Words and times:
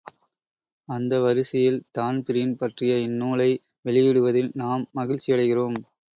அந்த 0.89 1.19
வரிசையில் 1.19 1.77
தான்பிரீன் 1.91 2.55
பற்றிய 2.57 2.95
இந்நூலை 2.99 3.49
வெளியிடுவதில் 3.85 4.51
நாம் 4.55 4.89
மகிழ்ச்சியடைகிறோம். 4.95 5.79